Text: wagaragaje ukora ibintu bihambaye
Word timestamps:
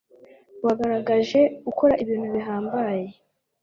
wagaragaje 0.65 1.39
ukora 1.69 1.93
ibintu 2.03 2.27
bihambaye 2.35 3.07